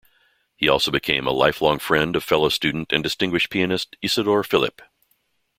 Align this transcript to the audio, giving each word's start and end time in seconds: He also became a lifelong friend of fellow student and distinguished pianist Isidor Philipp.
He 0.55 0.67
also 0.67 0.89
became 0.89 1.27
a 1.27 1.31
lifelong 1.31 1.77
friend 1.77 2.15
of 2.15 2.23
fellow 2.23 2.49
student 2.49 2.91
and 2.91 3.03
distinguished 3.03 3.51
pianist 3.51 3.97
Isidor 4.01 4.43
Philipp. 4.43 4.81